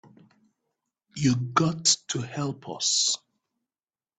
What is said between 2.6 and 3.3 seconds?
us.